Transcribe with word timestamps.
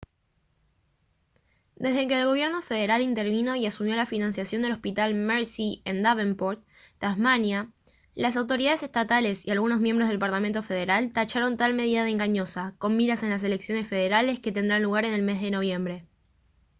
desde 1.75 2.07
que 2.07 2.19
el 2.19 2.25
gobierno 2.25 2.63
federal 2.63 3.03
intervino 3.03 3.55
y 3.55 3.67
asumió 3.67 3.95
la 3.95 4.07
financiación 4.07 4.63
del 4.63 4.71
hospital 4.71 5.13
mersey 5.13 5.83
en 5.85 6.01
davenport 6.01 6.59
tasmania 6.97 7.69
las 8.15 8.35
autoridades 8.35 8.81
estatales 8.81 9.45
y 9.45 9.51
algunos 9.51 9.79
miembros 9.79 10.09
del 10.09 10.17
parlamento 10.17 10.63
federal 10.63 11.13
tacharon 11.13 11.55
tal 11.55 11.75
medida 11.75 12.03
de 12.03 12.09
engañosa 12.09 12.73
con 12.79 12.97
miras 12.97 13.21
en 13.21 13.29
las 13.29 13.43
elecciones 13.43 13.87
federales 13.87 14.39
que 14.39 14.51
tendrán 14.51 14.81
lugar 14.81 15.05
en 15.05 15.13
el 15.13 15.21
mes 15.21 15.39
de 15.39 15.51
noviembre 15.51 16.05